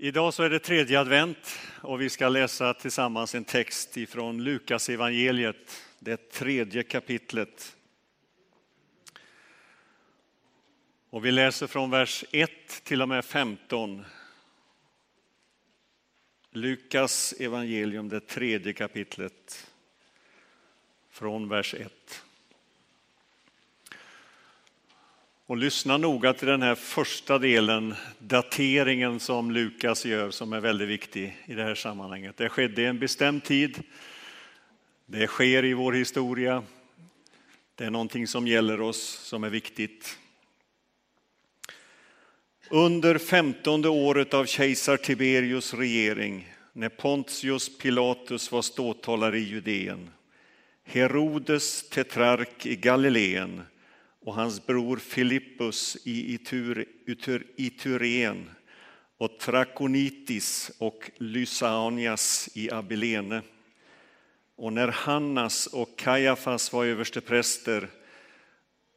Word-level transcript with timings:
Idag 0.00 0.34
så 0.34 0.42
är 0.42 0.50
det 0.50 0.58
tredje 0.58 1.00
advent 1.00 1.58
och 1.82 2.00
vi 2.00 2.10
ska 2.10 2.28
läsa 2.28 2.74
tillsammans 2.74 3.34
en 3.34 3.44
text 3.44 3.96
ifrån 3.96 4.44
Lukas 4.44 4.88
evangeliet, 4.88 5.82
det 5.98 6.30
tredje 6.30 6.82
kapitlet. 6.82 7.76
Och 11.10 11.24
vi 11.24 11.30
läser 11.30 11.66
från 11.66 11.90
vers 11.90 12.24
1 12.32 12.50
till 12.84 13.02
och 13.02 13.08
med 13.08 13.24
15. 13.24 14.04
Lukas 16.50 17.34
evangelium, 17.38 18.08
det 18.08 18.20
tredje 18.20 18.72
kapitlet, 18.72 19.70
från 21.10 21.48
vers 21.48 21.74
1. 21.74 22.24
Och 25.48 25.56
lyssna 25.56 25.96
noga 25.96 26.32
till 26.32 26.48
den 26.48 26.62
här 26.62 26.74
första 26.74 27.38
delen, 27.38 27.94
dateringen 28.18 29.20
som 29.20 29.50
Lukas 29.50 30.06
gör, 30.06 30.30
som 30.30 30.52
är 30.52 30.60
väldigt 30.60 30.88
viktig 30.88 31.36
i 31.44 31.54
det 31.54 31.62
här 31.62 31.74
sammanhanget. 31.74 32.36
Det 32.36 32.48
skedde 32.48 32.82
i 32.82 32.84
en 32.84 32.98
bestämd 32.98 33.44
tid. 33.44 33.82
Det 35.06 35.26
sker 35.26 35.64
i 35.64 35.74
vår 35.74 35.92
historia. 35.92 36.62
Det 37.74 37.84
är 37.84 37.90
någonting 37.90 38.26
som 38.26 38.46
gäller 38.46 38.80
oss, 38.80 39.02
som 39.02 39.44
är 39.44 39.50
viktigt. 39.50 40.18
Under 42.70 43.18
femtonde 43.18 43.88
året 43.88 44.34
av 44.34 44.44
kejsar 44.44 44.96
Tiberius 44.96 45.74
regering, 45.74 46.48
när 46.72 46.88
Pontius 46.88 47.78
Pilatus 47.78 48.52
var 48.52 48.62
ståthållare 48.62 49.38
i 49.38 49.42
Judeen, 49.42 50.10
Herodes 50.84 51.88
tetrark 51.88 52.66
i 52.66 52.76
Galileen 52.76 53.62
och 54.20 54.34
hans 54.34 54.66
bror 54.66 54.96
Filippus 54.96 55.96
i 56.04 56.34
Itur, 56.34 56.88
Itur, 57.06 57.46
Ituren 57.56 58.50
och 59.18 59.38
Trakonitis 59.38 60.70
och 60.78 61.10
Lysanias 61.16 62.48
i 62.54 62.70
Abilene. 62.70 63.42
Och 64.56 64.72
när 64.72 64.88
Hannas 64.88 65.66
och 65.66 65.98
Kajafas 65.98 66.72
var 66.72 66.84
överstepräster, 66.84 67.90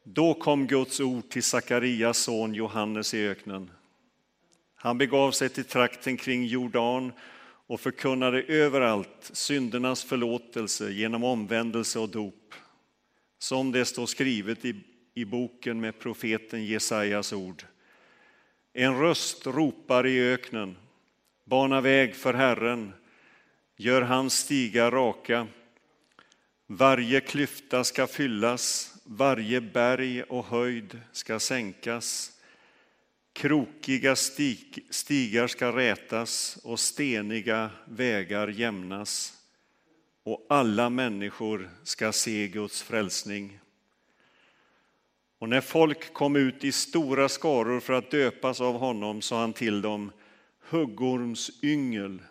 då 0.04 0.34
kom 0.34 0.66
Guds 0.66 1.00
ord 1.00 1.28
till 1.28 1.42
Sakarias 1.42 2.18
son 2.18 2.54
Johannes 2.54 3.14
i 3.14 3.28
öknen. 3.28 3.70
Han 4.74 4.98
begav 4.98 5.30
sig 5.30 5.48
till 5.48 5.64
trakten 5.64 6.16
kring 6.16 6.46
Jordan 6.46 7.12
och 7.66 7.80
förkunnade 7.80 8.42
överallt 8.42 9.30
syndernas 9.32 10.04
förlåtelse 10.04 10.90
genom 10.90 11.24
omvändelse 11.24 11.98
och 11.98 12.08
dop, 12.08 12.54
som 13.38 13.72
det 13.72 13.84
står 13.84 14.06
skrivet 14.06 14.64
i 14.64 14.84
i 15.14 15.24
boken 15.24 15.80
med 15.80 15.98
profeten 15.98 16.64
Jesajas 16.64 17.32
ord. 17.32 17.64
En 18.72 18.98
röst 18.98 19.46
ropar 19.46 20.06
i 20.06 20.32
öknen, 20.32 20.76
bana 21.44 21.80
väg 21.80 22.14
för 22.14 22.34
Herren, 22.34 22.92
gör 23.76 24.02
hans 24.02 24.38
stigar 24.38 24.90
raka. 24.90 25.46
Varje 26.66 27.20
klyfta 27.20 27.84
ska 27.84 28.06
fyllas, 28.06 28.94
varje 29.04 29.60
berg 29.60 30.22
och 30.22 30.44
höjd 30.44 31.00
ska 31.12 31.40
sänkas. 31.40 32.32
Krokiga 33.32 34.16
stig, 34.16 34.86
stigar 34.90 35.46
ska 35.46 35.76
rätas 35.76 36.58
och 36.64 36.80
steniga 36.80 37.70
vägar 37.84 38.48
jämnas 38.48 39.32
och 40.24 40.46
alla 40.48 40.90
människor 40.90 41.70
ska 41.82 42.12
se 42.12 42.48
Guds 42.48 42.82
frälsning. 42.82 43.58
Och 45.42 45.48
när 45.48 45.60
folk 45.60 46.12
kom 46.12 46.36
ut 46.36 46.64
i 46.64 46.72
stora 46.72 47.28
skaror 47.28 47.80
för 47.80 47.92
att 47.92 48.10
döpas 48.10 48.60
av 48.60 48.74
honom 48.74 49.22
sa 49.22 49.40
han 49.40 49.52
till 49.52 49.82
dem, 49.82 50.12
huggormsyngel, 50.68 52.22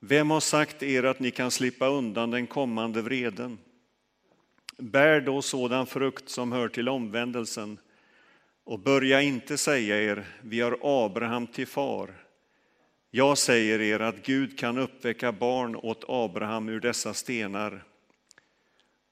vem 0.00 0.30
har 0.30 0.40
sagt 0.40 0.82
er 0.82 1.04
att 1.04 1.20
ni 1.20 1.30
kan 1.30 1.50
slippa 1.50 1.86
undan 1.86 2.30
den 2.30 2.46
kommande 2.46 3.02
vreden? 3.02 3.58
Bär 4.78 5.20
då 5.20 5.42
sådan 5.42 5.86
frukt 5.86 6.28
som 6.28 6.52
hör 6.52 6.68
till 6.68 6.88
omvändelsen 6.88 7.78
och 8.64 8.78
börja 8.78 9.22
inte 9.22 9.58
säga 9.58 10.02
er, 10.02 10.24
vi 10.42 10.60
har 10.60 10.78
Abraham 10.82 11.46
till 11.46 11.66
far. 11.66 12.10
Jag 13.10 13.38
säger 13.38 13.80
er 13.80 14.00
att 14.00 14.26
Gud 14.26 14.58
kan 14.58 14.78
uppväcka 14.78 15.32
barn 15.32 15.76
åt 15.76 16.04
Abraham 16.08 16.68
ur 16.68 16.80
dessa 16.80 17.14
stenar. 17.14 17.84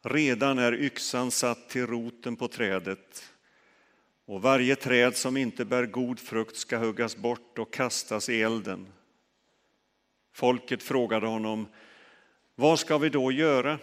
Redan 0.09 0.59
är 0.59 0.75
yxan 0.75 1.31
satt 1.31 1.69
till 1.69 1.87
roten 1.87 2.37
på 2.37 2.49
trädet 2.49 3.33
och 4.27 4.43
varje 4.43 4.77
träd 4.77 5.17
som 5.17 5.37
inte 5.37 5.65
bär 5.65 5.87
god 5.87 6.21
frukt 6.21 6.57
ska 6.57 6.79
huggas 6.79 7.17
bort 7.17 7.59
och 7.59 7.73
kastas 7.73 8.29
i 8.29 8.43
elden. 8.43 8.87
Folket 10.35 10.83
frågade 10.83 11.27
honom, 11.27 11.67
vad 12.55 12.79
ska 12.79 12.99
vi 12.99 13.09
då 13.09 13.33
göra? 13.33 13.79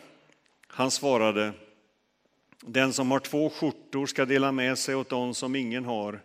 Han 0.67 0.91
svarade, 0.91 1.53
den 2.61 2.93
som 2.93 3.11
har 3.11 3.19
två 3.19 3.49
skjortor 3.49 4.05
ska 4.05 4.25
dela 4.25 4.51
med 4.51 4.77
sig 4.77 4.95
åt 4.95 5.09
dem 5.09 5.33
som 5.33 5.55
ingen 5.55 5.85
har 5.85 6.23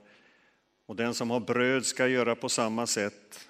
och 0.87 0.97
den 0.97 1.15
som 1.15 1.31
har 1.31 1.41
bröd 1.41 1.87
ska 1.87 2.07
göra 2.07 2.35
på 2.35 2.49
samma 2.49 2.87
sätt. 2.87 3.49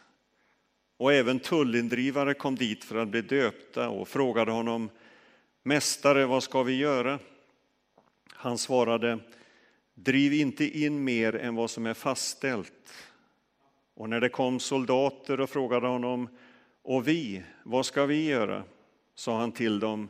Och 0.97 1.13
även 1.13 1.41
tullindrivare 1.41 2.35
kom 2.35 2.57
dit 2.57 2.85
för 2.85 2.97
att 2.97 3.09
bli 3.09 3.23
döpta 3.23 3.89
och 3.89 4.09
frågade 4.09 4.53
honom, 4.53 4.91
Mästare, 5.69 6.27
vad 6.27 6.43
ska 6.43 6.63
vi 6.63 6.77
göra? 6.77 7.19
Han 8.31 8.59
svarade, 8.59 9.19
driv 9.95 10.33
inte 10.33 10.79
in 10.79 11.05
mer 11.05 11.37
än 11.37 11.55
vad 11.55 11.71
som 11.71 11.87
är 11.87 11.95
fastställt. 11.95 12.93
Och 13.95 14.09
när 14.09 14.21
det 14.21 14.29
kom 14.29 14.61
soldater 14.61 15.41
och 15.41 15.51
frågade 15.51 15.87
honom, 15.87 16.29
och 16.83 17.09
vi, 17.09 17.43
vad 17.63 17.87
ska 17.87 18.07
vi 18.07 18.27
göra? 18.27 18.63
sa 19.15 19.41
han 19.41 19.53
till 19.53 19.81
dem, 19.81 20.09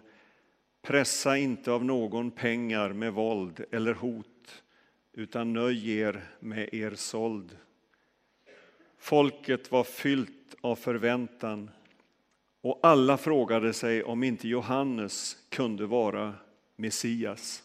pressa 0.83 1.37
inte 1.37 1.73
av 1.73 1.85
någon 1.85 2.31
pengar 2.31 2.93
med 2.93 3.13
våld 3.13 3.65
eller 3.71 3.95
hot, 3.95 4.63
utan 5.13 5.53
nöj 5.53 5.99
er 5.99 6.25
med 6.41 6.75
er 6.75 6.95
såld. 6.95 7.57
Folket 8.99 9.73
var 9.73 9.85
fyllt 9.85 10.55
av 10.61 10.77
förväntan 10.77 11.71
och 12.61 12.81
alla 12.83 13.17
frågade 13.17 13.73
sig 13.73 14.05
om 14.05 14.23
inte 14.23 14.49
Johannes 14.49 15.37
kunde 15.49 15.87
vara 15.87 16.35
Messias. 16.77 17.63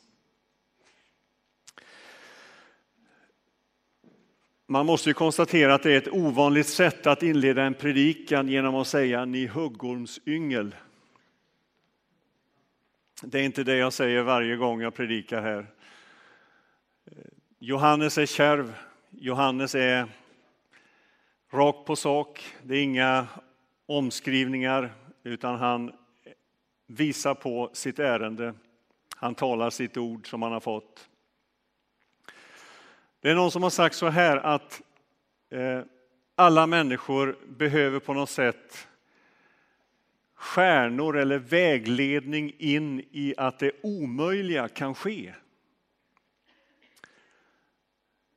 Man 4.68 4.86
måste 4.86 5.10
ju 5.10 5.14
konstatera 5.14 5.74
att 5.74 5.84
det 5.84 5.92
är 5.92 5.98
ett 5.98 6.14
ovanligt 6.14 6.68
sätt 6.68 7.08
att 7.08 7.24
inleda 7.24 7.64
en 7.64 7.74
predikan 7.74 8.48
genom 8.48 8.76
att 8.76 8.88
säga 8.88 9.26
ni 9.26 9.48
huggormsyngel. 9.48 10.76
Det 13.22 13.40
är 13.40 13.44
inte 13.44 13.64
det 13.64 13.76
jag 13.76 13.94
säger 13.94 14.22
varje 14.22 14.56
gång 14.56 14.82
jag 14.82 14.96
predikar 14.96 15.42
här. 15.42 15.68
Johannes 17.60 18.18
är 18.18 18.26
kärv, 18.26 18.74
Johannes 19.10 19.76
är 19.76 20.08
rakt 21.52 21.86
på 21.86 21.96
sak. 21.96 22.46
Det 22.64 22.76
är 22.76 22.84
inga 22.84 23.28
omskrivningar, 23.86 24.94
utan 25.24 25.60
han 25.60 25.94
visar 26.88 27.36
på 27.36 27.70
sitt 27.74 28.00
ärende. 28.00 28.54
Han 29.16 29.36
talar 29.36 29.70
sitt 29.70 29.98
ord 29.98 30.30
som 30.30 30.42
han 30.42 30.52
har 30.52 30.60
fått. 30.60 31.10
Det 33.20 33.30
är 33.30 33.36
någon 33.36 33.52
som 33.52 33.64
har 33.64 33.70
sagt 33.70 33.96
så 33.96 34.08
här 34.08 34.38
att 34.38 34.82
eh, 35.50 35.82
alla 36.36 36.68
människor 36.68 37.38
behöver 37.48 38.00
på 38.00 38.14
något 38.14 38.30
sätt 38.30 38.88
stjärnor 40.36 41.18
eller 41.18 41.38
vägledning 41.38 42.56
in 42.58 43.00
i 43.12 43.34
att 43.38 43.60
det 43.60 43.72
omöjliga 43.84 44.68
kan 44.68 44.96
ske. 44.96 45.34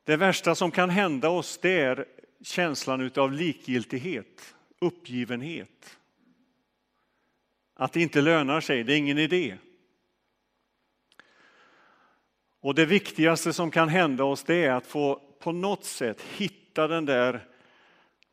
Det 0.05 0.17
värsta 0.17 0.55
som 0.55 0.71
kan 0.71 0.91
hända 0.91 1.29
oss 1.29 1.59
det 1.59 1.81
är 1.81 2.07
känslan 2.43 3.11
av 3.17 3.33
likgiltighet 3.33 4.56
uppgivenhet. 4.81 5.99
Att 7.75 7.93
det 7.93 8.01
inte 8.01 8.21
lönar 8.21 8.61
sig, 8.61 8.85
det 8.85 8.95
är 8.95 8.99
ingen 8.99 9.19
idé. 9.19 9.59
Och 12.61 12.75
det 12.75 12.87
viktigaste 12.87 13.53
som 13.53 13.71
kan 13.71 13.89
hända 13.89 14.25
oss 14.25 14.45
det 14.45 14.65
är 14.65 14.73
att 14.73 14.87
få 14.87 15.21
på 15.39 15.53
något 15.53 15.85
sätt 15.85 16.21
hitta 16.21 16.89
den 16.89 17.05
där 17.05 17.49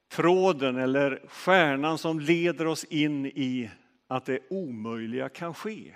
tråden 0.07 0.78
eller 0.78 1.22
stjärnan 1.28 1.98
som 1.98 2.19
leder 2.19 2.68
oss 2.68 2.84
in 2.84 3.25
i 3.25 3.69
att 4.07 4.25
det 4.25 4.39
omöjliga 4.50 5.30
kan 5.30 5.54
ske. 5.54 5.94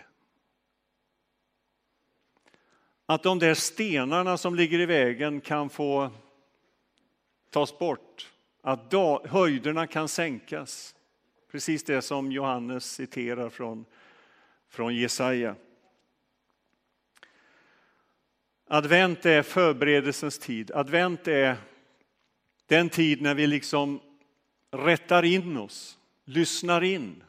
Att 3.05 3.23
de 3.23 3.39
där 3.39 3.53
stenarna 3.53 4.37
som 4.37 4.55
ligger 4.55 4.79
i 4.79 4.85
vägen 4.85 5.41
kan 5.41 5.69
få 5.69 6.11
tas 7.49 7.79
bort 7.79 8.31
att 8.67 8.93
höjderna 9.23 9.87
kan 9.87 10.07
sänkas. 10.07 10.95
Precis 11.51 11.83
det 11.83 12.01
som 12.01 12.31
Johannes 12.31 12.91
citerar 12.91 13.49
från, 13.49 13.85
från 14.69 14.95
Jesaja. 14.95 15.55
Advent 18.67 19.25
är 19.25 19.43
förberedelsens 19.43 20.39
tid. 20.39 20.71
Advent 20.71 21.27
är 21.27 21.57
den 22.65 22.89
tid 22.89 23.21
när 23.21 23.35
vi 23.35 23.47
liksom 23.47 23.99
rättar 24.71 25.25
in 25.25 25.57
oss, 25.57 25.97
lyssnar 26.25 26.83
in. 26.83 27.23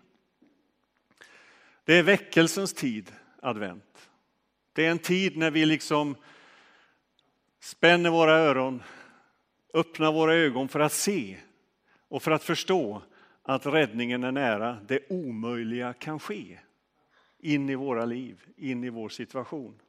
Det 1.84 1.94
är 1.94 2.02
väckelsens 2.02 2.72
tid, 2.72 3.12
advent. 3.42 4.10
Det 4.72 4.86
är 4.86 4.90
en 4.90 4.98
tid 4.98 5.36
när 5.36 5.50
vi 5.50 5.66
liksom 5.66 6.16
spänner 7.60 8.10
våra 8.10 8.32
öron, 8.32 8.82
Öppna 9.74 10.12
våra 10.12 10.34
ögon 10.34 10.68
för 10.68 10.80
att 10.80 10.92
se 10.92 11.36
och 12.08 12.22
för 12.22 12.30
att 12.30 12.44
förstå 12.44 13.02
att 13.42 13.66
räddningen 13.66 14.24
är 14.24 14.32
nära. 14.32 14.78
Det 14.86 15.00
omöjliga 15.10 15.92
kan 15.92 16.18
ske 16.18 16.58
in 17.38 17.70
i 17.70 17.74
våra 17.74 18.04
liv, 18.04 18.40
in 18.56 18.84
i 18.84 18.88
vår 18.88 19.08
situation. 19.08 19.80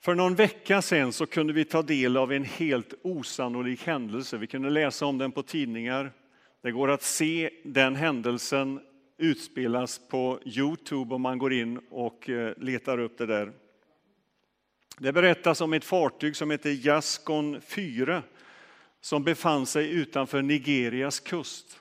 För 0.00 0.14
någon 0.14 0.34
vecka 0.34 0.82
sedan 0.82 1.12
så 1.12 1.26
kunde 1.26 1.52
vi 1.52 1.64
ta 1.64 1.82
del 1.82 2.16
av 2.16 2.32
en 2.32 2.44
helt 2.44 2.94
osannolik 3.02 3.86
händelse. 3.86 4.36
Vi 4.36 4.46
kunde 4.46 4.70
läsa 4.70 5.06
om 5.06 5.18
den 5.18 5.32
på 5.32 5.42
tidningar. 5.42 6.12
Det 6.62 6.70
går 6.70 6.90
att 6.90 7.02
se 7.02 7.50
den 7.64 7.96
händelsen 7.96 8.80
utspelas 9.16 10.00
på 10.08 10.40
Youtube 10.44 11.14
om 11.14 11.22
man 11.22 11.38
går 11.38 11.52
in 11.52 11.80
och 11.90 12.28
eh, 12.28 12.54
letar 12.58 12.98
upp 12.98 13.18
det 13.18 13.26
där. 13.26 13.52
Det 15.00 15.12
berättas 15.12 15.60
om 15.60 15.72
ett 15.72 15.84
fartyg 15.84 16.36
som 16.36 16.50
heter 16.50 16.86
Jaskon 16.86 17.60
4 17.60 18.22
som 19.00 19.24
befann 19.24 19.66
sig 19.66 19.90
utanför 19.90 20.42
Nigerias 20.42 21.20
kust. 21.20 21.80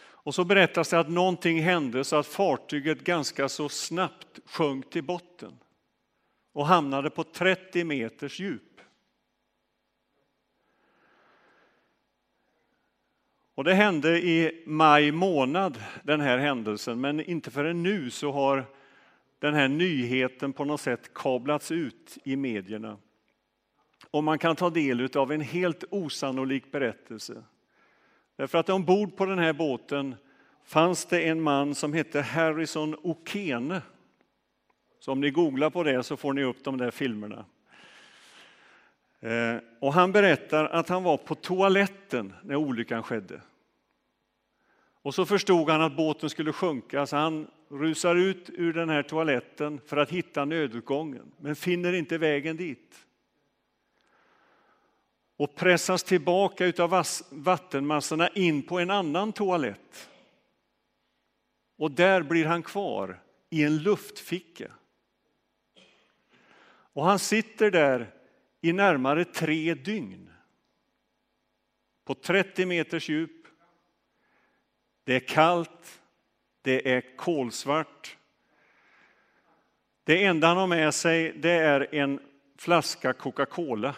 Och 0.00 0.34
så 0.34 0.44
berättas 0.44 0.88
det 0.88 0.98
att 0.98 1.10
någonting 1.10 1.62
hände 1.62 2.04
så 2.04 2.16
att 2.16 2.26
fartyget 2.26 3.04
ganska 3.04 3.48
så 3.48 3.68
snabbt 3.68 4.38
sjönk 4.46 4.90
till 4.90 5.04
botten 5.04 5.58
och 6.52 6.66
hamnade 6.66 7.10
på 7.10 7.24
30 7.24 7.84
meters 7.84 8.40
djup. 8.40 8.62
Och 13.54 13.64
det 13.64 13.74
hände 13.74 14.22
i 14.22 14.62
maj 14.66 15.12
månad, 15.12 15.82
den 16.02 16.20
här 16.20 16.38
händelsen, 16.38 17.00
men 17.00 17.20
inte 17.20 17.50
förrän 17.50 17.82
nu 17.82 18.10
så 18.10 18.32
har 18.32 18.77
den 19.38 19.54
här 19.54 19.68
nyheten 19.68 20.52
på 20.52 20.64
något 20.64 20.80
sätt 20.80 21.14
kablats 21.14 21.70
ut 21.70 22.18
i 22.24 22.36
medierna. 22.36 22.96
Och 24.10 24.24
man 24.24 24.38
kan 24.38 24.56
ta 24.56 24.70
del 24.70 25.08
av 25.16 25.32
en 25.32 25.40
helt 25.40 25.84
osannolik 25.90 26.72
berättelse. 26.72 27.42
Därför 28.36 28.58
att 28.58 28.68
ombord 28.68 29.16
på 29.16 29.26
den 29.26 29.38
här 29.38 29.52
båten 29.52 30.14
fanns 30.64 31.06
det 31.06 31.28
en 31.28 31.40
man 31.40 31.74
som 31.74 31.92
hette 31.92 32.20
Harrison 32.20 32.96
Okene 33.02 33.82
så 35.00 35.12
om 35.12 35.20
ni 35.20 35.30
googlar 35.30 35.70
på 35.70 35.82
det 35.82 36.02
så 36.02 36.16
får 36.16 36.32
ni 36.32 36.44
upp 36.44 36.64
de 36.64 36.78
där 36.78 36.90
filmerna. 36.90 37.44
Eh, 39.20 39.56
och 39.80 39.92
han 39.92 40.12
berättar 40.12 40.64
att 40.64 40.88
han 40.88 41.02
var 41.02 41.16
på 41.16 41.34
toaletten 41.34 42.34
när 42.42 42.56
olyckan 42.56 43.02
skedde. 43.02 43.40
Och 45.02 45.14
så 45.14 45.26
förstod 45.26 45.70
han 45.70 45.82
att 45.82 45.96
båten 45.96 46.30
skulle 46.30 46.52
sjunka 46.52 47.06
så 47.06 47.16
han 47.16 47.50
rusar 47.68 48.16
ut 48.16 48.50
ur 48.50 48.72
den 48.72 48.88
här 48.88 49.02
toaletten 49.02 49.80
för 49.86 49.96
att 49.96 50.10
hitta 50.10 50.44
nödutgången 50.44 51.32
men 51.38 51.56
finner 51.56 51.92
inte 51.92 52.18
vägen 52.18 52.56
dit. 52.56 53.06
Och 55.36 55.54
pressas 55.54 56.02
tillbaka 56.02 56.72
av 56.78 57.04
vattenmassorna 57.30 58.28
in 58.28 58.62
på 58.62 58.78
en 58.78 58.90
annan 58.90 59.32
toalett. 59.32 60.10
Och 61.76 61.90
där 61.90 62.22
blir 62.22 62.44
han 62.44 62.62
kvar 62.62 63.20
i 63.50 63.64
en 63.64 63.78
luftficka. 63.78 64.72
Och 66.92 67.04
han 67.04 67.18
sitter 67.18 67.70
där 67.70 68.14
i 68.60 68.72
närmare 68.72 69.24
tre 69.24 69.74
dygn. 69.74 70.30
På 72.04 72.14
30 72.14 72.66
meters 72.66 73.08
djup. 73.08 73.37
Det 75.08 75.16
är 75.16 75.20
kallt, 75.20 76.00
det 76.62 76.92
är 76.92 77.16
kolsvart. 77.16 78.16
Det 80.04 80.24
enda 80.24 80.46
han 80.46 80.56
har 80.56 80.66
med 80.66 80.94
sig 80.94 81.32
det 81.32 81.50
är 81.50 81.94
en 81.94 82.20
flaska 82.58 83.12
Coca-Cola. 83.12 83.94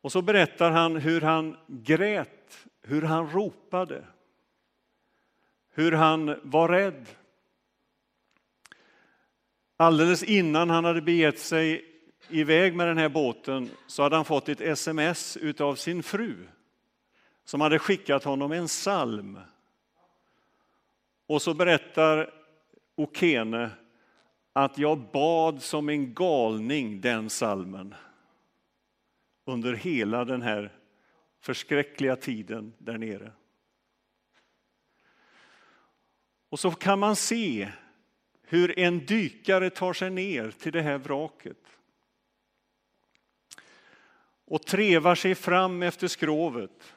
Och 0.00 0.12
så 0.12 0.22
berättar 0.22 0.70
han 0.70 0.96
hur 0.96 1.20
han 1.20 1.56
grät, 1.66 2.66
hur 2.82 3.02
han 3.02 3.30
ropade, 3.30 4.04
hur 5.70 5.92
han 5.92 6.40
var 6.42 6.68
rädd, 6.68 7.06
Alldeles 9.76 10.22
innan 10.22 10.70
han 10.70 10.84
hade 10.84 11.02
begett 11.02 11.38
sig 11.38 11.84
iväg 12.28 12.74
med 12.74 12.88
den 12.88 12.98
här 12.98 13.08
båten 13.08 13.70
så 13.86 14.02
hade 14.02 14.16
han 14.16 14.24
fått 14.24 14.48
ett 14.48 14.60
sms 14.60 15.38
av 15.58 15.74
sin 15.74 16.02
fru 16.02 16.46
som 17.44 17.60
hade 17.60 17.78
skickat 17.78 18.24
honom 18.24 18.52
en 18.52 18.66
psalm. 18.66 19.38
Och 21.26 21.42
så 21.42 21.54
berättar 21.54 22.30
Okene 22.96 23.70
att 24.52 24.78
jag 24.78 24.98
bad 24.98 25.62
som 25.62 25.88
en 25.88 26.14
galning 26.14 27.00
den 27.00 27.30
salmen 27.30 27.94
under 29.44 29.72
hela 29.72 30.24
den 30.24 30.42
här 30.42 30.72
förskräckliga 31.40 32.16
tiden 32.16 32.72
där 32.78 32.98
nere. 32.98 33.32
Och 36.48 36.60
så 36.60 36.70
kan 36.70 36.98
man 36.98 37.16
se 37.16 37.72
hur 38.42 38.78
en 38.78 39.06
dykare 39.06 39.70
tar 39.70 39.92
sig 39.92 40.10
ner 40.10 40.50
till 40.50 40.72
det 40.72 40.82
här 40.82 40.98
vraket 40.98 41.78
och 44.44 44.66
trevar 44.66 45.14
sig 45.14 45.34
fram 45.34 45.82
efter 45.82 46.08
skrovet. 46.08 46.94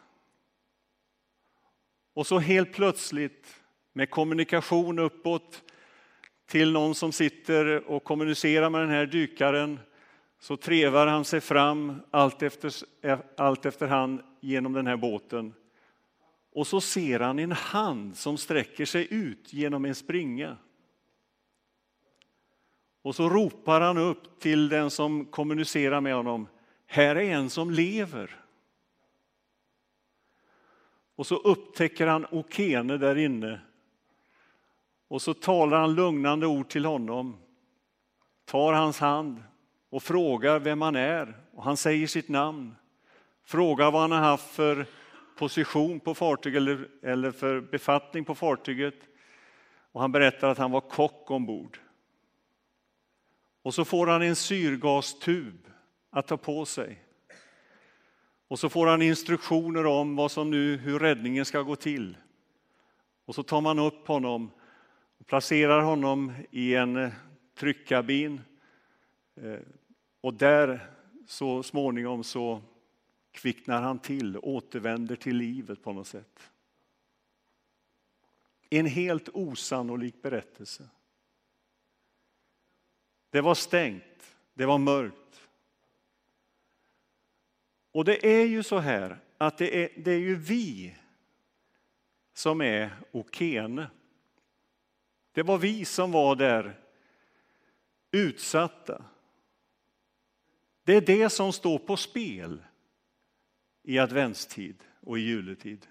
Och 2.18 2.28
så 2.28 2.40
helt 2.40 2.74
plötsligt 2.74 3.62
med 3.94 4.10
kommunikation 4.10 5.00
uppåt 5.00 5.64
till 6.48 6.72
någon 6.72 6.96
som 6.96 7.12
sitter 7.12 7.88
och 7.90 8.04
kommunicerar 8.04 8.70
med 8.70 8.82
den 8.82 8.90
här 8.90 9.06
dykaren 9.06 9.80
så 10.40 10.58
trevar 10.58 11.08
han 11.08 11.26
sig 11.26 11.42
fram 11.42 12.02
allt, 12.12 12.42
efter, 12.42 12.74
allt 13.38 13.66
efterhand 13.66 14.22
genom 14.42 14.74
den 14.74 14.88
här 14.88 14.98
båten. 14.98 15.54
Och 16.54 16.68
så 16.68 16.82
ser 16.82 17.20
han 17.20 17.40
en 17.40 17.52
hand 17.52 18.18
som 18.18 18.38
sträcker 18.38 18.86
sig 18.86 19.08
ut 19.10 19.54
genom 19.54 19.86
en 19.86 19.96
springa. 19.96 20.58
Och 23.02 23.16
så 23.16 23.30
ropar 23.30 23.82
han 23.82 23.98
upp 23.98 24.40
till 24.40 24.70
den 24.70 24.90
som 24.90 25.26
kommunicerar 25.26 26.02
med 26.02 26.16
honom. 26.16 26.48
Här 26.86 27.16
är 27.16 27.32
en 27.32 27.50
som 27.50 27.72
lever. 27.72 28.47
Och 31.18 31.28
så 31.28 31.36
upptäcker 31.36 32.08
han 32.08 32.26
Okene 32.32 32.98
där 32.98 33.16
inne. 33.16 33.60
Och 35.08 35.22
så 35.22 35.34
talar 35.34 35.80
han 35.80 35.96
lugnande 35.96 36.48
ord 36.48 36.70
till 36.70 36.86
honom. 36.86 37.38
Tar 38.46 38.74
hans 38.74 39.00
hand 39.00 39.44
och 39.90 40.04
frågar 40.04 40.60
vem 40.60 40.82
han 40.82 40.96
är. 40.96 41.38
Och 41.54 41.64
han 41.64 41.78
säger 41.78 42.08
sitt 42.08 42.30
namn. 42.30 42.76
Frågar 43.44 43.92
vad 43.92 44.02
han 44.02 44.12
har 44.12 44.20
haft 44.20 44.56
för 44.56 44.86
position 45.38 46.00
på 46.00 46.14
fartyget 46.14 46.58
eller, 46.58 46.88
eller 47.02 47.32
för 47.32 47.62
befattning 47.62 48.26
på 48.26 48.36
fartyget. 48.36 48.96
Och 49.92 50.02
han 50.02 50.12
berättar 50.12 50.48
att 50.48 50.58
han 50.58 50.72
var 50.72 50.82
kock 50.82 51.32
ombord. 51.32 51.80
Och 53.62 53.74
så 53.74 53.86
får 53.86 54.08
han 54.08 54.22
en 54.22 54.36
syrgastub 54.36 55.68
att 56.10 56.28
ta 56.28 56.38
på 56.38 56.66
sig. 56.66 57.07
Och 58.48 58.60
så 58.60 58.70
får 58.70 58.88
han 58.88 59.02
instruktioner 59.02 59.86
om 59.86 60.16
vad 60.16 60.32
som 60.32 60.52
nu, 60.52 60.78
hur 60.78 61.00
räddningen 61.00 61.46
ska 61.46 61.62
gå 61.62 61.76
till. 61.76 62.18
Och 63.26 63.36
så 63.36 63.44
tar 63.44 63.62
man 63.62 63.80
upp 63.80 64.08
honom 64.08 64.52
och 65.18 65.28
placerar 65.28 65.82
honom 65.82 66.34
i 66.52 66.76
en 66.76 66.96
eh, 66.96 67.12
tryckkabin. 67.56 68.42
Eh, 69.36 69.60
och 70.22 70.34
där 70.34 70.90
så 71.28 71.64
småningom 71.64 72.24
så 72.24 72.62
kvicknar 73.32 73.82
han 73.82 74.00
till, 74.00 74.38
återvänder 74.38 75.16
till 75.16 75.36
livet 75.36 75.84
på 75.84 75.94
något 75.94 76.08
sätt. 76.08 76.52
En 78.70 78.86
helt 78.86 79.30
osannolik 79.34 80.22
berättelse. 80.22 80.90
Det 83.30 83.42
var 83.42 83.56
stängt, 83.56 84.36
det 84.54 84.66
var 84.66 84.78
mörkt. 84.78 85.47
Och 87.98 88.06
det 88.06 88.28
är 88.28 88.46
ju 88.46 88.64
så 88.64 88.80
här 88.80 89.20
att 89.38 89.58
det 89.58 89.84
är, 89.84 89.90
det 89.96 90.12
är 90.12 90.20
ju 90.20 90.36
vi 90.36 90.96
som 92.34 92.62
är 92.62 92.90
okene. 93.12 93.90
Det 95.32 95.44
var 95.44 95.58
vi 95.58 95.86
som 95.86 96.12
var 96.12 96.36
där 96.36 96.80
utsatta. 98.12 99.06
Det 100.84 100.94
är 100.94 101.02
det 101.02 101.30
som 101.30 101.54
står 101.54 101.80
på 101.80 101.98
spel 101.98 102.64
i 103.84 104.00
adventstid 104.00 104.84
och 105.02 105.20
i 105.20 105.22
juletid. 105.22 105.88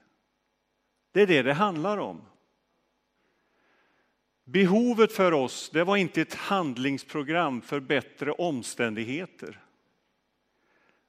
Det 1.12 1.22
är 1.22 1.26
det 1.26 1.42
det 1.42 1.54
handlar 1.54 1.98
om. 1.98 2.22
Behovet 4.44 5.12
för 5.12 5.32
oss 5.32 5.70
det 5.70 5.84
var 5.84 5.96
inte 5.96 6.22
ett 6.22 6.34
handlingsprogram 6.34 7.62
för 7.62 7.80
bättre 7.80 8.32
omständigheter. 8.32 9.65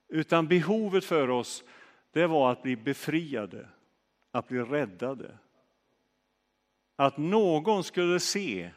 Utan 0.08 0.48
behovet 0.48 1.06
för 1.06 1.30
oss, 1.30 1.64
det 2.12 2.28
var 2.28 2.52
att 2.52 2.64
bli 2.64 2.76
befriade, 2.76 3.70
att 4.32 4.48
bli 4.48 4.60
räddade. 4.60 5.38
Att 6.96 7.18
någon 7.18 7.84
skulle 7.84 8.20
se 8.20 8.72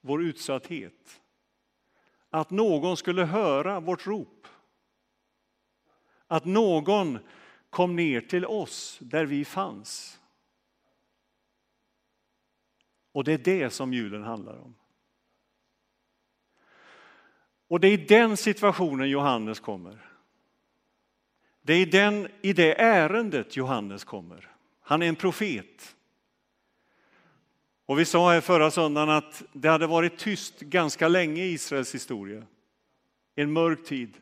vår 0.00 0.22
utsatthet. 0.22 1.20
Att 2.30 2.50
någon 2.50 2.96
skulle 2.96 3.24
höra 3.24 3.80
vårt 3.80 4.06
rop. 4.06 4.46
Att 6.26 6.44
någon 6.44 7.18
kom 7.70 7.96
ner 7.96 8.20
till 8.20 8.46
oss 8.46 8.98
där 9.00 9.26
vi 9.26 9.44
fanns. 9.44 10.20
Och 13.12 13.24
det 13.24 13.32
är 13.32 13.38
det 13.38 13.70
som 13.70 13.92
julen 13.92 14.22
handlar 14.22 14.56
om. 14.56 14.74
Och 17.68 17.80
det 17.80 17.88
är 17.88 17.92
i 17.92 18.06
den 18.06 18.36
situationen 18.36 19.10
Johannes 19.10 19.60
kommer. 19.60 20.13
Det 21.66 21.72
är 21.72 21.80
i, 21.80 21.84
den, 21.84 22.28
i 22.42 22.52
det 22.52 22.80
ärendet 22.80 23.56
Johannes 23.56 24.04
kommer. 24.04 24.50
Han 24.80 25.02
är 25.02 25.06
en 25.06 25.16
profet. 25.16 25.96
Och 27.86 27.98
vi 27.98 28.04
sa 28.04 28.32
här 28.32 28.40
förra 28.40 28.70
söndagen 28.70 29.10
att 29.10 29.42
det 29.52 29.68
hade 29.68 29.86
varit 29.86 30.18
tyst 30.18 30.60
ganska 30.60 31.08
länge 31.08 31.42
i 31.42 31.52
Israels 31.52 31.94
historia. 31.94 32.42
En 33.34 33.52
mörk 33.52 33.84
tid. 33.84 34.16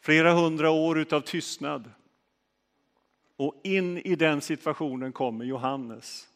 Flera 0.00 0.32
hundra 0.32 0.70
år 0.70 1.14
av 1.14 1.20
tystnad. 1.20 1.90
Och 3.36 3.60
in 3.64 3.98
i 3.98 4.14
den 4.14 4.40
situationen 4.40 5.12
kommer 5.12 5.44
Johannes. 5.44 6.28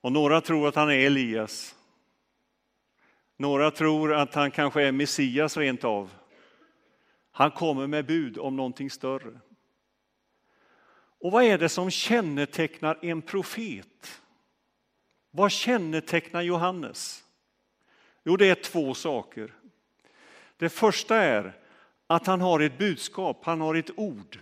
Och 0.00 0.12
några 0.12 0.40
tror 0.40 0.68
att 0.68 0.74
han 0.74 0.90
är 0.90 1.06
Elias. 1.06 1.74
Några 3.36 3.70
tror 3.70 4.14
att 4.14 4.34
han 4.34 4.50
kanske 4.50 4.82
är 4.82 4.92
Messias 4.92 5.56
rent 5.56 5.84
av. 5.84 6.10
Han 7.40 7.50
kommer 7.50 7.86
med 7.86 8.06
bud 8.06 8.38
om 8.38 8.56
någonting 8.56 8.90
större. 8.90 9.40
Och 11.20 11.32
vad 11.32 11.44
är 11.44 11.58
det 11.58 11.68
som 11.68 11.90
kännetecknar 11.90 12.98
en 13.02 13.22
profet? 13.22 14.20
Vad 15.30 15.52
kännetecknar 15.52 16.42
Johannes? 16.42 17.24
Jo, 18.24 18.36
det 18.36 18.46
är 18.46 18.54
två 18.54 18.94
saker. 18.94 19.54
Det 20.56 20.68
första 20.68 21.16
är 21.16 21.58
att 22.06 22.26
han 22.26 22.40
har 22.40 22.60
ett 22.60 22.78
budskap, 22.78 23.44
han 23.44 23.60
har 23.60 23.74
ett 23.74 23.98
ord. 23.98 24.38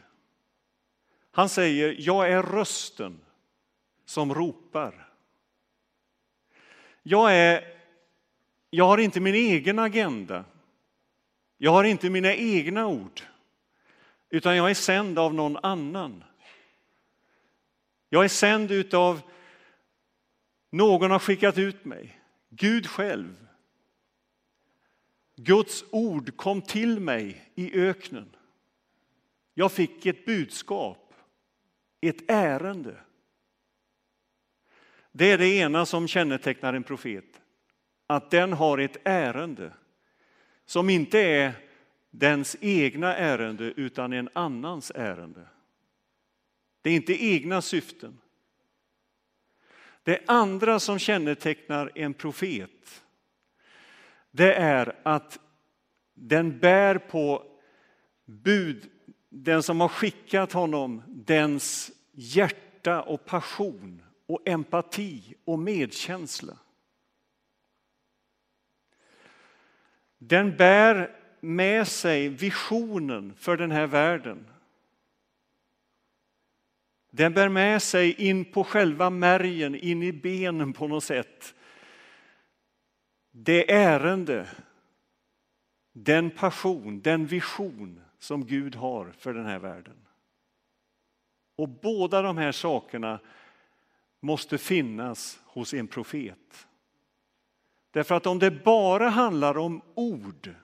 Han 1.31 1.49
säger, 1.49 1.97
jag 1.99 2.31
är 2.31 2.43
rösten 2.43 3.21
som 4.05 4.35
ropar. 4.35 5.13
Jag, 7.03 7.35
är, 7.35 7.65
jag 8.71 8.85
har 8.85 8.99
inte 8.99 9.21
min 9.21 9.35
egen 9.35 9.79
agenda. 9.79 10.45
Jag 11.59 11.73
har 11.73 11.85
inte 11.85 12.11
mina 12.11 12.35
egna 12.35 12.87
ord, 12.87 13.21
utan 14.31 14.57
jag 14.57 14.71
är 14.71 14.75
sänd 14.75 15.19
av 15.19 15.35
någon 15.35 15.57
annan. 15.57 16.25
Jag 18.09 18.25
är 18.25 18.29
sänd 18.29 18.71
utav 18.71 19.21
någon 20.71 21.11
har 21.11 21.19
skickat 21.19 21.59
ut 21.59 21.85
mig, 21.85 22.21
Gud 22.49 22.87
själv. 22.87 23.47
Guds 25.37 25.85
ord 25.91 26.37
kom 26.37 26.63
till 26.63 27.01
mig 27.01 27.51
i 27.55 27.81
öknen. 27.81 28.37
Jag 29.55 29.73
fick 29.73 30.07
ett 30.07 30.25
budskap, 30.25 31.15
ett 32.01 32.31
ärende. 32.31 32.97
Det 35.13 35.33
är 35.33 35.39
det 35.39 35.49
ena 35.49 35.87
som 35.87 36.09
kännetecknar 36.09 36.75
en 36.75 36.83
profet, 36.83 37.41
att 38.07 38.31
den 38.31 38.53
har 38.53 38.79
ett 38.79 38.97
ärende 39.05 39.73
som 40.69 40.91
inte 40.91 41.19
är 41.19 41.53
dens 42.11 42.57
egna 42.61 43.17
ärende 43.17 43.65
utan 43.65 44.13
en 44.13 44.29
annans 44.33 44.93
ärende. 44.95 45.49
Det 46.83 46.91
är 46.91 46.95
inte 46.95 47.25
egna 47.25 47.63
syften. 47.63 48.19
Det 50.03 50.21
andra 50.27 50.81
som 50.81 50.99
kännetecknar 50.99 51.93
en 51.95 52.15
profet 52.15 53.03
det 54.31 54.55
är 54.55 54.97
att 55.03 55.39
den 56.15 56.59
bär 56.59 56.99
på 56.99 57.43
bud, 58.25 58.91
den 59.29 59.63
som 59.63 59.81
har 59.81 59.89
skickat 59.89 60.53
honom, 60.53 61.03
dens 61.07 61.91
hjärta 62.13 63.03
och 63.03 63.25
passion 63.25 64.03
och 64.27 64.49
empati 64.49 65.35
och 65.45 65.59
medkänsla. 65.59 66.59
Den 70.19 70.57
bär 70.57 71.17
med 71.41 71.89
sig 71.89 72.29
visionen 72.29 73.35
för 73.35 73.57
den 73.57 73.71
här 73.71 73.87
världen. 73.87 74.47
Den 77.11 77.35
bär 77.35 77.49
med 77.49 77.83
sig 77.83 78.13
in 78.13 78.45
på 78.45 78.65
själva 78.65 79.11
märgen, 79.11 79.75
in 79.75 80.03
i 80.03 80.13
benen 80.13 80.73
på 80.73 80.89
något 80.89 81.05
sätt. 81.05 81.55
Det 83.31 83.73
ärende, 83.73 84.49
den 85.93 86.31
passion, 86.31 87.01
den 87.01 87.27
vision 87.27 88.01
som 88.19 88.47
Gud 88.47 88.75
har 88.75 89.13
för 89.19 89.35
den 89.35 89.47
här 89.47 89.59
världen. 89.59 89.97
Och 91.57 91.69
båda 91.69 92.23
de 92.23 92.39
här 92.39 92.53
sakerna 92.53 93.21
måste 94.21 94.59
finnas 94.59 95.41
hos 95.45 95.75
en 95.75 95.89
profet. 95.89 96.68
Därför 97.99 98.15
att 98.15 98.27
om 98.27 98.39
det 98.39 98.51
bara 98.51 99.09
handlar 99.09 99.59
om 99.59 99.83
ord 99.95 100.55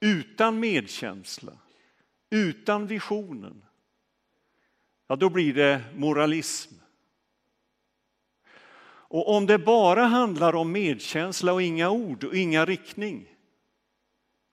utan 0.00 0.60
medkänsla, 0.60 1.52
utan 2.30 2.86
visionen, 2.86 3.64
ja 5.06 5.16
då 5.16 5.30
blir 5.30 5.54
det 5.54 5.84
moralism. 5.94 6.74
Och 8.84 9.36
om 9.36 9.46
det 9.46 9.58
bara 9.58 10.04
handlar 10.04 10.54
om 10.54 10.72
medkänsla 10.72 11.52
och 11.52 11.62
inga 11.62 11.90
ord 11.90 12.24
och 12.24 12.36
inga 12.36 12.64
riktning, 12.64 13.36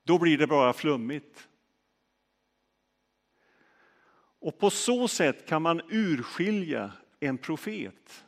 då 0.04 0.20
blir 0.20 0.38
det 0.38 0.48
bara 0.48 0.74
flummigt. 0.74 1.48
Och 4.40 4.60
på 4.60 4.70
så 4.70 5.08
sätt 5.08 5.46
kan 5.46 5.62
man 5.62 5.82
urskilja 5.90 6.92
en 7.20 7.38
profet. 7.38 8.26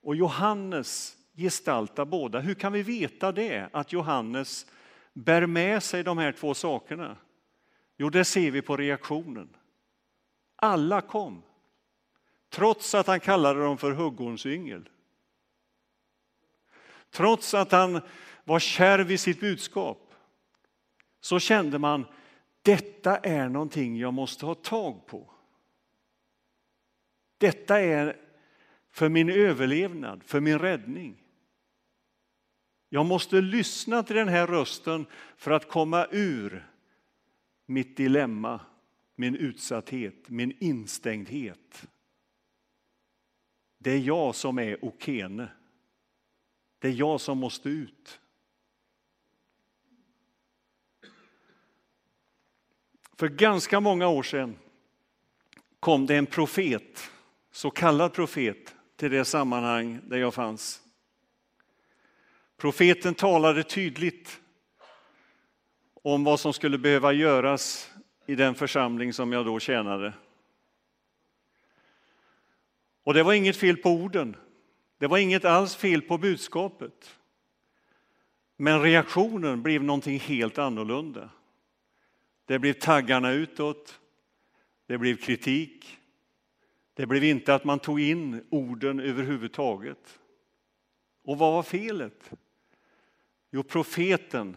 Och 0.00 0.16
Johannes 0.16 1.18
gestalta 1.36 2.04
båda. 2.04 2.40
Hur 2.40 2.54
kan 2.54 2.72
vi 2.72 2.82
veta 2.82 3.32
det, 3.32 3.68
att 3.72 3.92
Johannes 3.92 4.66
bär 5.12 5.46
med 5.46 5.82
sig 5.82 6.02
de 6.02 6.18
här 6.18 6.32
två 6.32 6.54
sakerna? 6.54 7.16
Jo, 7.96 8.10
det 8.10 8.24
ser 8.24 8.50
vi 8.50 8.62
på 8.62 8.76
reaktionen. 8.76 9.48
Alla 10.56 11.00
kom, 11.00 11.42
trots 12.50 12.94
att 12.94 13.06
han 13.06 13.20
kallade 13.20 13.60
dem 13.60 13.78
för 13.78 13.92
huggormsyngel. 13.92 14.88
Trots 17.10 17.54
att 17.54 17.72
han 17.72 18.00
var 18.44 18.58
kärv 18.58 19.10
i 19.10 19.18
sitt 19.18 19.40
budskap 19.40 20.14
så 21.20 21.38
kände 21.38 21.78
man 21.78 22.06
detta 22.62 23.16
är 23.16 23.48
någonting 23.48 23.98
jag 23.98 24.14
måste 24.14 24.46
ha 24.46 24.54
tag 24.54 25.06
på. 25.06 25.30
Detta 27.38 27.80
är 27.80 28.16
för 28.90 29.08
min 29.08 29.30
överlevnad, 29.30 30.22
för 30.24 30.40
min 30.40 30.58
räddning. 30.58 31.23
Jag 32.94 33.06
måste 33.06 33.40
lyssna 33.40 34.02
till 34.02 34.16
den 34.16 34.28
här 34.28 34.46
rösten 34.46 35.06
för 35.36 35.50
att 35.50 35.68
komma 35.68 36.06
ur 36.10 36.68
mitt 37.66 37.96
dilemma, 37.96 38.60
min 39.14 39.36
utsatthet, 39.36 40.28
min 40.28 40.56
instängdhet. 40.60 41.86
Det 43.78 43.90
är 43.90 43.98
jag 43.98 44.34
som 44.34 44.58
är 44.58 44.84
okene. 44.84 45.48
Det 46.78 46.88
är 46.88 46.92
jag 46.92 47.20
som 47.20 47.38
måste 47.38 47.68
ut. 47.68 48.20
För 53.16 53.28
ganska 53.28 53.80
många 53.80 54.08
år 54.08 54.22
sedan 54.22 54.56
kom 55.80 56.06
det 56.06 56.16
en 56.16 56.26
profet, 56.26 57.10
så 57.50 57.70
kallad 57.70 58.12
profet, 58.12 58.74
till 58.96 59.10
det 59.10 59.24
sammanhang 59.24 60.00
där 60.08 60.18
jag 60.18 60.34
fanns. 60.34 60.83
Profeten 62.56 63.14
talade 63.14 63.62
tydligt 63.62 64.40
om 66.02 66.24
vad 66.24 66.40
som 66.40 66.52
skulle 66.52 66.78
behöva 66.78 67.12
göras 67.12 67.92
i 68.26 68.34
den 68.34 68.54
församling 68.54 69.12
som 69.12 69.32
jag 69.32 69.46
då 69.46 69.60
tjänade. 69.60 70.14
Och 73.04 73.14
det 73.14 73.22
var 73.22 73.32
inget 73.32 73.56
fel 73.56 73.76
på 73.76 73.90
orden. 73.90 74.36
Det 74.98 75.06
var 75.06 75.18
inget 75.18 75.44
alls 75.44 75.76
fel 75.76 76.02
på 76.02 76.18
budskapet. 76.18 77.18
Men 78.56 78.82
reaktionen 78.82 79.62
blev 79.62 79.82
någonting 79.82 80.18
helt 80.18 80.58
annorlunda. 80.58 81.30
Det 82.44 82.58
blev 82.58 82.72
taggarna 82.72 83.32
utåt, 83.32 84.00
det 84.86 84.98
blev 84.98 85.16
kritik. 85.16 85.98
Det 86.94 87.06
blev 87.06 87.24
inte 87.24 87.54
att 87.54 87.64
man 87.64 87.78
tog 87.78 88.00
in 88.00 88.46
orden 88.50 89.00
överhuvudtaget. 89.00 90.18
Och 91.24 91.38
vad 91.38 91.52
var 91.52 91.62
felet? 91.62 92.30
Jo, 93.54 93.62
profeten 93.62 94.56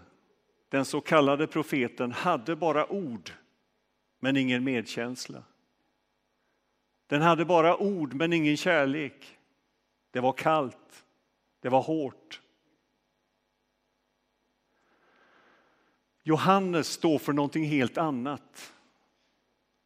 den 0.70 0.86
så 0.86 1.02
kallade 1.02 1.48
profeten, 1.48 2.12
hade 2.12 2.56
bara 2.56 2.92
ord 2.92 3.32
men 4.20 4.38
ingen 4.38 4.64
medkänsla. 4.64 5.44
Den 7.08 7.22
hade 7.22 7.46
bara 7.46 7.78
ord 7.78 8.14
men 8.14 8.34
ingen 8.34 8.58
kärlek. 8.58 9.38
Det 10.12 10.20
var 10.20 10.34
kallt, 10.34 11.06
det 11.60 11.70
var 11.70 11.82
hårt. 11.82 12.42
Johannes 16.24 16.88
står 16.88 17.20
för 17.20 17.34
någonting 17.34 17.66
helt 17.66 17.98
annat. 17.98 18.74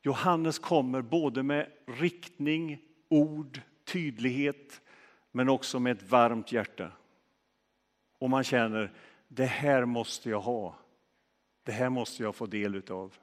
Johannes 0.01 0.59
kommer 0.59 1.01
både 1.01 1.43
med 1.43 1.71
riktning, 1.85 2.81
ord, 3.09 3.61
tydlighet 3.85 4.81
men 5.31 5.49
också 5.49 5.79
med 5.79 5.97
ett 5.97 6.09
varmt 6.09 6.51
hjärta. 6.51 6.91
Och 8.21 8.29
man 8.29 8.43
känner, 8.43 8.91
det 9.27 9.45
här 9.45 9.85
måste 9.85 10.29
jag 10.29 10.41
ha. 10.41 10.75
Det 11.63 11.71
här 11.71 11.89
måste 11.89 12.23
jag 12.23 12.35
få 12.35 12.45
del 12.45 12.75
utav. 12.75 13.13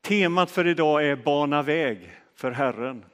Temat 0.00 0.50
för 0.50 0.66
idag 0.66 1.06
är 1.06 1.16
bana 1.16 1.62
väg 1.62 2.12
för 2.34 2.50
Herren. 2.50 3.04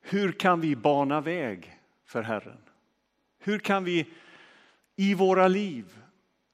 Hur 0.00 0.32
kan 0.32 0.60
vi 0.60 0.76
bana 0.76 1.20
väg 1.20 1.78
för 2.04 2.22
Herren? 2.22 2.58
Hur 3.38 3.58
kan 3.58 3.84
vi 3.84 4.06
i 4.96 5.14
våra 5.14 5.48
liv, 5.48 5.98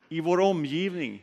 i 0.08 0.20
vår 0.20 0.40
omgivning 0.40 1.22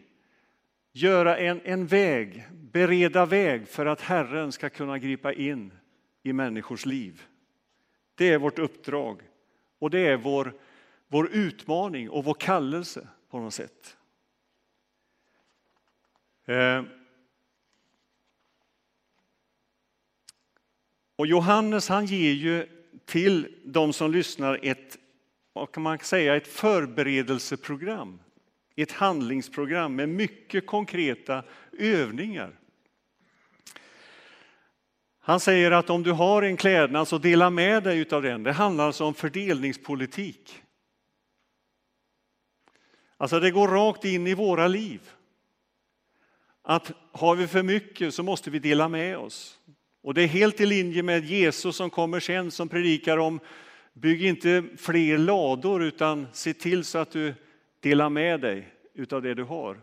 göra 0.91 1.37
en, 1.37 1.61
en 1.63 1.87
väg, 1.87 2.47
bereda 2.51 3.25
väg 3.25 3.67
för 3.67 3.85
att 3.85 4.01
Herren 4.01 4.51
ska 4.51 4.69
kunna 4.69 4.99
gripa 4.99 5.33
in 5.33 5.73
i 6.23 6.33
människors 6.33 6.85
liv? 6.85 7.27
Det 8.15 8.29
är 8.29 8.37
vårt 8.37 8.59
uppdrag 8.59 9.21
och 9.79 9.89
det 9.89 9.99
är 9.99 10.17
vår, 10.17 10.53
vår 11.07 11.29
utmaning 11.31 12.09
och 12.09 12.23
vår 12.23 12.33
kallelse 12.33 13.07
på 13.29 13.39
något 13.39 13.53
sätt. 13.53 13.97
Eh. 16.45 16.83
Och 21.15 21.27
Johannes 21.27 21.89
han 21.89 22.05
ger 22.05 22.31
ju 22.31 22.67
till 23.05 23.55
de 23.65 23.93
som 23.93 24.11
lyssnar 24.11 24.59
ett, 24.61 24.97
vad 25.53 25.71
kan 25.71 25.83
man 25.83 25.99
säga, 25.99 26.35
ett 26.35 26.47
förberedelseprogram. 26.47 28.19
Ett 28.75 28.91
handlingsprogram 28.91 29.95
med 29.95 30.09
mycket 30.09 30.65
konkreta 30.65 31.43
övningar. 31.71 32.59
Han 35.23 35.39
säger 35.39 35.71
att 35.71 35.89
om 35.89 36.03
du 36.03 36.11
har 36.11 36.41
en 36.41 36.57
klädnad 36.57 37.07
så 37.07 37.17
dela 37.17 37.49
med 37.49 37.83
dig 37.83 38.05
av 38.11 38.21
den. 38.21 38.43
Det 38.43 38.51
handlar 38.51 38.85
alltså 38.85 39.05
om 39.05 39.13
fördelningspolitik. 39.13 40.61
Alltså 43.17 43.39
det 43.39 43.51
går 43.51 43.67
rakt 43.67 44.05
in 44.05 44.27
i 44.27 44.33
våra 44.33 44.67
liv. 44.67 45.11
Att 46.61 46.91
har 47.11 47.35
vi 47.35 47.47
för 47.47 47.63
mycket 47.63 48.13
så 48.13 48.23
måste 48.23 48.49
vi 48.49 48.59
dela 48.59 48.87
med 48.87 49.17
oss. 49.17 49.59
Och 50.03 50.13
det 50.13 50.21
är 50.21 50.27
helt 50.27 50.61
i 50.61 50.65
linje 50.65 51.03
med 51.03 51.25
Jesus 51.25 51.75
som 51.75 51.89
kommer 51.89 52.19
sen 52.19 52.51
som 52.51 52.69
predikar 52.69 53.17
om 53.17 53.39
bygg 53.93 54.23
inte 54.23 54.63
fler 54.77 55.17
lador 55.17 55.83
utan 55.83 56.27
se 56.33 56.53
till 56.53 56.83
så 56.83 56.97
att 56.97 57.11
du 57.11 57.33
delar 57.79 58.09
med 58.09 58.41
dig 58.41 58.73
utav 58.93 59.21
det 59.21 59.33
du 59.33 59.43
har. 59.43 59.81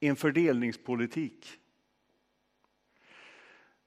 En 0.00 0.16
fördelningspolitik. 0.16 1.46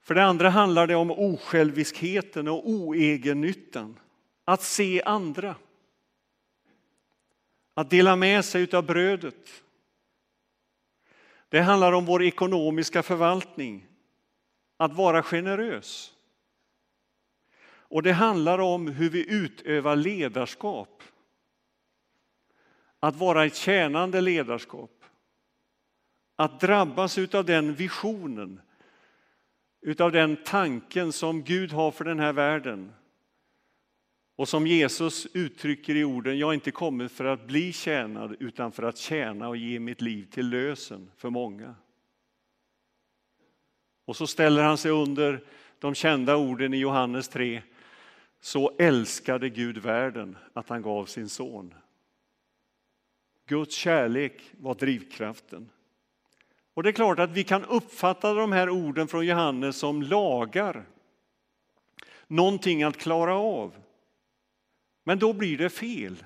För 0.01 0.15
det 0.15 0.24
andra 0.24 0.50
handlar 0.50 0.88
det 0.88 0.96
om 0.96 1.12
osjälviskheten 1.12 2.48
och 2.48 2.70
oegennyttan. 2.70 4.00
Att 4.46 4.62
se 4.62 5.01
andra. 5.01 5.55
Att 7.74 7.89
dela 7.89 8.15
med 8.15 8.46
sig 8.46 8.75
av 8.75 8.86
brödet. 8.86 9.63
Det 11.50 11.61
handlar 11.61 11.92
om 11.92 12.05
vår 12.05 12.24
ekonomiska 12.24 13.03
förvaltning. 13.03 13.87
Att 14.77 14.94
vara 14.94 15.24
generös. 15.24 16.14
Och 17.64 18.03
det 18.03 18.14
handlar 18.14 18.59
om 18.59 18.87
hur 18.87 19.09
vi 19.09 19.29
utövar 19.29 19.96
ledarskap. 19.96 21.03
Att 23.00 23.16
vara 23.16 23.46
ett 23.46 23.55
tjänande 23.55 24.22
ledarskap. 24.22 25.05
Att 26.35 26.59
drabbas 26.59 27.18
av 27.18 27.46
den 27.46 27.75
visionen 27.75 28.61
utav 29.81 30.11
den 30.11 30.37
tanken 30.46 31.11
som 31.11 31.44
Gud 31.44 31.72
har 31.72 31.91
för 31.91 32.05
den 32.05 32.20
här 32.20 32.33
världen. 32.33 32.94
Och 34.35 34.50
som 34.50 34.67
Jesus 34.67 35.27
uttrycker 35.33 35.96
i 35.96 36.03
orden, 36.03 36.39
jag 36.39 36.50
är 36.50 36.53
inte 36.53 36.72
kommit 36.72 37.11
för 37.11 37.25
att 37.25 37.48
bli 37.48 37.74
tjänad 37.74 38.35
utan 38.39 38.72
för 38.72 38.83
att 38.83 38.98
tjäna 38.98 39.48
och 39.48 39.57
ge 39.57 39.79
mitt 39.79 40.01
liv 40.01 40.25
till 40.31 40.50
lösen 40.50 41.11
för 41.17 41.29
många. 41.29 41.75
Och 44.05 44.15
så 44.15 44.27
ställer 44.27 44.63
han 44.63 44.77
sig 44.77 44.91
under 44.91 45.44
de 45.79 45.96
kända 45.96 46.35
orden 46.35 46.74
i 46.74 46.77
Johannes 46.77 47.29
3. 47.29 47.61
Så 48.39 48.72
älskade 48.79 49.50
Gud 49.50 49.77
världen 49.77 50.37
att 50.53 50.70
han 50.70 50.81
gav 50.81 51.05
sin 51.05 51.29
son. 51.29 51.74
Guds 53.48 53.75
kärlek 53.75 54.51
var 54.51 54.75
drivkraften. 54.75 55.70
Och 56.74 56.84
det 56.84 56.90
är 56.90 56.94
klart 56.94 57.20
att 57.20 57.31
vi 57.31 57.44
kan 57.44 57.66
uppfatta 57.66 58.34
de 58.34 58.51
här 58.51 58.70
orden 58.70 59.07
från 59.07 59.25
Johannes 59.25 59.77
som 59.77 60.01
lagar. 60.01 60.86
Någonting 62.27 62.84
att 62.84 62.98
klara 62.98 63.36
av. 63.36 63.75
Men 65.03 65.20
då 65.20 65.34
blir 65.34 65.57
det 65.57 65.70
fel. 65.70 66.24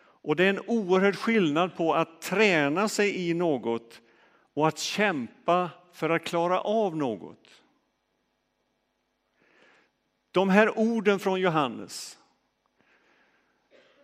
Och 0.00 0.36
det 0.36 0.44
är 0.44 0.50
en 0.50 0.60
oerhörd 0.66 1.16
skillnad 1.16 1.76
på 1.76 1.94
att 1.94 2.20
träna 2.20 2.88
sig 2.88 3.28
i 3.30 3.34
något 3.34 4.00
och 4.54 4.68
att 4.68 4.78
kämpa 4.78 5.70
för 5.92 6.10
att 6.10 6.24
klara 6.24 6.60
av 6.60 6.96
något. 6.96 7.62
De 10.30 10.48
här 10.48 10.78
orden 10.78 11.18
från 11.18 11.40
Johannes, 11.40 12.18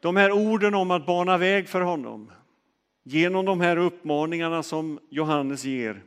de 0.03 0.17
här 0.17 0.33
orden 0.33 0.75
om 0.75 0.91
att 0.91 1.07
bana 1.07 1.39
väg 1.39 1.69
för 1.69 1.81
honom, 1.81 2.33
genom 3.05 3.45
de 3.45 3.61
här 3.61 3.77
uppmaningarna 3.77 4.63
som 4.63 5.01
Johannes 5.11 5.65
ger. 5.65 6.03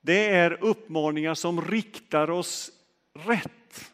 Det 0.00 0.28
är 0.28 0.64
uppmaningar 0.64 1.34
som 1.34 1.62
riktar 1.62 2.30
oss 2.30 2.70
rätt. 3.14 3.90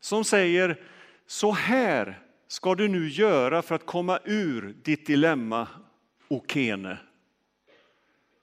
Som 0.00 0.24
säger, 0.24 0.80
så 1.26 1.52
här 1.52 2.20
ska 2.48 2.74
du 2.74 2.88
nu 2.88 3.08
göra 3.08 3.62
för 3.62 3.74
att 3.74 3.86
komma 3.86 4.18
ur 4.24 4.74
ditt 4.82 5.06
dilemma, 5.06 5.68
Okene. 6.28 6.98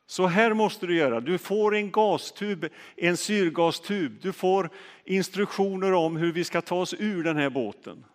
Så 0.05 0.27
här 0.27 0.53
måste 0.53 0.87
du 0.87 0.95
göra. 0.95 1.19
Du 1.19 1.37
får 1.37 1.75
en 1.75 1.91
gastub, 1.91 2.65
en 2.95 3.17
syrgastub. 3.17 4.21
Du 4.21 4.33
får 4.33 4.69
instruktioner 5.05 5.93
om 5.93 6.17
hur 6.17 6.31
vi 6.31 6.43
ska 6.43 6.61
ta 6.61 6.75
oss 6.75 6.95
ur 6.99 7.23
den 7.23 7.37
här 7.37 7.49
båten. 7.49 8.05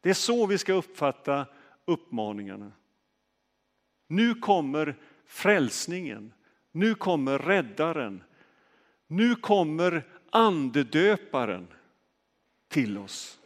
Det 0.00 0.10
är 0.10 0.14
så 0.14 0.46
vi 0.46 0.58
ska 0.58 0.72
uppfatta 0.72 1.46
uppmaningarna. 1.86 2.72
Nu 4.06 4.34
kommer 4.34 4.96
frälsningen, 5.26 6.32
nu 6.72 6.94
kommer 6.94 7.38
räddaren, 7.38 8.22
nu 9.06 9.34
kommer 9.36 10.02
andedöparen 10.30 11.68
till 12.68 12.98
oss. 12.98 13.40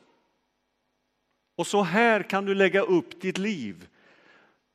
Och 1.54 1.66
så 1.66 1.82
här 1.82 2.22
kan 2.22 2.44
du 2.44 2.54
lägga 2.54 2.80
upp 2.80 3.20
ditt 3.20 3.38
liv 3.38 3.88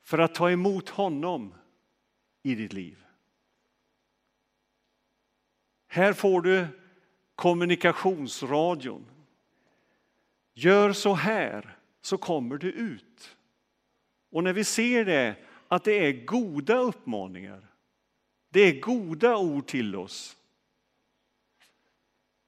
för 0.02 0.17
att 0.17 0.36
ta 0.36 0.52
emot 0.52 0.89
honom 0.89 1.54
i 2.43 2.56
ditt 2.56 2.73
liv. 2.73 3.06
Här 5.88 6.13
får 6.13 6.41
du 6.41 6.67
kommunikationsradion. 7.36 9.06
Gör 10.54 10.93
så 10.93 11.13
här 11.13 11.78
så 12.02 12.17
kommer 12.17 12.58
du 12.58 12.71
ut. 12.71 13.38
Och 14.33 14.43
när 14.43 14.53
vi 14.53 14.63
ser 14.63 15.05
det, 15.05 15.35
att 15.67 15.83
det 15.83 16.07
är 16.07 16.25
goda 16.25 16.77
uppmaningar, 16.77 17.61
det 18.49 18.59
är 18.59 18.79
goda 18.79 19.37
ord 19.37 19.67
till 19.67 19.95
oss. 19.95 20.37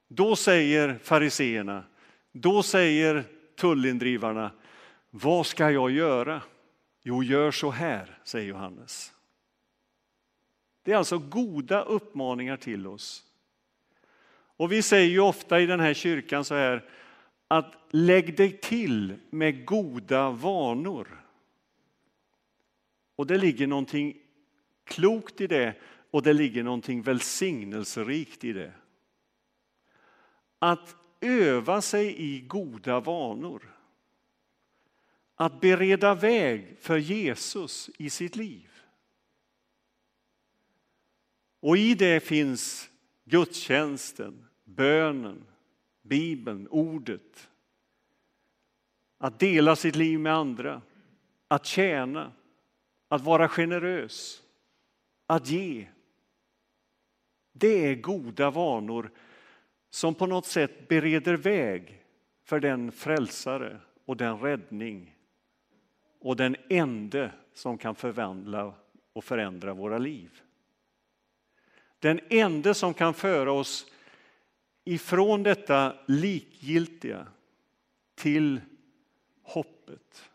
Då 0.08 0.36
säger 0.36 0.98
fariseerna, 1.02 1.84
då 2.32 2.62
säger 2.62 3.24
tullindrivarna, 3.56 4.50
vad 5.10 5.46
ska 5.46 5.70
jag 5.70 5.90
göra? 5.90 6.42
Jo, 7.02 7.22
gör 7.22 7.50
så 7.50 7.70
här, 7.70 8.18
säger 8.24 8.48
Johannes. 8.48 9.12
Det 10.82 10.92
är 10.92 10.96
alltså 10.96 11.18
goda 11.18 11.82
uppmaningar 11.82 12.56
till 12.56 12.86
oss. 12.86 13.24
Och 14.56 14.72
vi 14.72 14.82
säger 14.82 15.10
ju 15.10 15.20
ofta 15.20 15.60
i 15.60 15.66
den 15.66 15.80
här 15.80 15.94
kyrkan 15.94 16.44
så 16.44 16.54
här 16.54 16.84
att 17.48 17.74
lägg 17.90 18.36
dig 18.36 18.58
till 18.58 19.14
med 19.30 19.66
goda 19.66 20.30
vanor. 20.30 21.25
Och 23.16 23.26
det 23.26 23.38
ligger 23.38 23.66
någonting 23.66 24.16
klokt 24.84 25.40
i 25.40 25.46
det 25.46 25.74
och 26.10 26.22
det 26.22 26.32
ligger 26.32 26.62
någonting 26.62 27.02
välsignelserikt 27.02 28.44
i 28.44 28.52
det. 28.52 28.72
Att 30.58 30.96
öva 31.20 31.82
sig 31.82 32.16
i 32.22 32.40
goda 32.40 33.00
vanor. 33.00 33.76
Att 35.34 35.60
bereda 35.60 36.14
väg 36.14 36.76
för 36.80 36.96
Jesus 36.96 37.90
i 37.98 38.10
sitt 38.10 38.36
liv. 38.36 38.70
Och 41.60 41.76
i 41.76 41.94
det 41.94 42.20
finns 42.20 42.90
gudstjänsten, 43.24 44.46
bönen, 44.64 45.44
Bibeln, 46.02 46.68
ordet. 46.68 47.48
Att 49.18 49.38
dela 49.38 49.76
sitt 49.76 49.96
liv 49.96 50.20
med 50.20 50.34
andra, 50.34 50.82
att 51.48 51.66
tjäna, 51.66 52.32
att 53.08 53.22
vara 53.22 53.48
generös, 53.48 54.42
att 55.26 55.48
ge. 55.48 55.86
Det 57.52 57.90
är 57.90 57.94
goda 57.94 58.50
vanor 58.50 59.10
som 59.90 60.14
på 60.14 60.26
något 60.26 60.46
sätt 60.46 60.88
bereder 60.88 61.36
väg 61.36 62.04
för 62.42 62.60
den 62.60 62.92
frälsare 62.92 63.80
och 64.04 64.16
den 64.16 64.38
räddning 64.38 65.16
och 66.20 66.36
den 66.36 66.56
ende 66.68 67.32
som 67.54 67.78
kan 67.78 67.94
förvandla 67.94 68.74
och 69.12 69.24
förändra 69.24 69.74
våra 69.74 69.98
liv. 69.98 70.42
Den 71.98 72.20
ende 72.28 72.74
som 72.74 72.94
kan 72.94 73.14
föra 73.14 73.52
oss 73.52 73.86
ifrån 74.84 75.42
detta 75.42 75.96
likgiltiga 76.06 77.26
till 78.14 78.60
hoppet, 79.42 80.30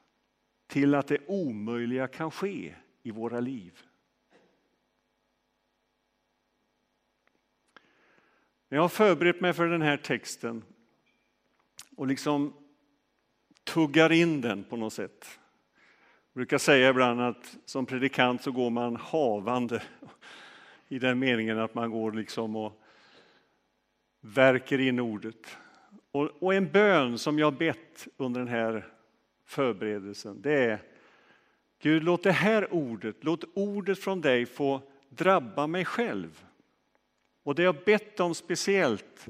till 0.72 0.96
att 0.96 1.08
det 1.08 1.18
omöjliga 1.28 2.08
kan 2.08 2.32
ske 2.32 2.76
i 3.04 3.12
våra 3.12 3.40
liv. 3.40 3.80
När 8.70 8.78
jag 8.78 8.82
har 8.82 8.90
förberett 8.90 9.42
mig 9.42 9.54
för 9.54 9.68
den 9.68 9.82
här 9.82 9.98
texten 9.98 10.64
och 11.98 12.08
liksom 12.08 12.54
tuggar 13.64 14.12
in 14.12 14.42
den 14.42 14.64
på 14.64 14.78
något 14.78 14.94
sätt. 14.94 15.40
Jag 16.34 16.40
brukar 16.40 16.58
säga 16.58 16.90
ibland 16.90 17.22
att 17.22 17.58
som 17.66 17.86
predikant 17.86 18.42
så 18.42 18.52
går 18.52 18.70
man 18.70 18.96
havande 18.96 19.84
i 20.88 21.00
den 21.00 21.20
meningen 21.20 21.60
att 21.60 21.74
man 21.74 21.92
går 21.92 22.12
liksom 22.12 22.56
och 22.56 22.82
verkar 24.22 24.80
in 24.80 25.00
ordet. 25.00 25.58
Och, 26.12 26.44
och 26.44 26.54
en 26.54 26.72
bön 26.72 27.18
som 27.18 27.40
jag 27.40 27.54
bett 27.54 28.08
under 28.18 28.40
den 28.40 28.50
här 28.50 29.01
förberedelsen, 29.52 30.42
det 30.42 30.54
är 30.54 30.80
Gud, 31.80 32.04
låt 32.04 32.24
det 32.24 32.32
här 32.32 32.74
ordet, 32.74 33.16
låt 33.20 33.44
ordet 33.54 34.00
från 34.00 34.22
dig 34.22 34.46
få 34.46 34.82
drabba 35.10 35.68
mig 35.68 35.86
själv. 35.86 36.46
Och 37.44 37.56
det 37.56 37.64
jag 37.64 37.84
bett 37.84 38.20
om 38.20 38.36
speciellt, 38.36 39.30